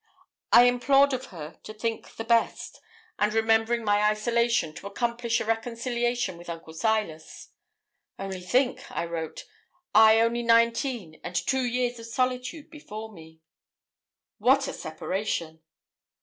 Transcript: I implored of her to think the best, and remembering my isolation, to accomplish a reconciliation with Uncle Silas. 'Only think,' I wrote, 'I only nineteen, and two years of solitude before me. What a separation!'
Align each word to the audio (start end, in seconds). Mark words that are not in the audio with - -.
I 0.51 0.63
implored 0.63 1.13
of 1.13 1.25
her 1.27 1.59
to 1.61 1.75
think 1.75 2.15
the 2.15 2.23
best, 2.23 2.81
and 3.19 3.31
remembering 3.31 3.83
my 3.83 4.09
isolation, 4.09 4.73
to 4.73 4.87
accomplish 4.87 5.39
a 5.39 5.45
reconciliation 5.45 6.39
with 6.39 6.49
Uncle 6.49 6.73
Silas. 6.73 7.49
'Only 8.17 8.41
think,' 8.41 8.91
I 8.91 9.05
wrote, 9.05 9.45
'I 9.93 10.21
only 10.21 10.41
nineteen, 10.41 11.21
and 11.23 11.35
two 11.35 11.61
years 11.65 11.99
of 11.99 12.07
solitude 12.07 12.71
before 12.71 13.11
me. 13.13 13.41
What 14.39 14.67
a 14.67 14.73
separation!' 14.73 15.61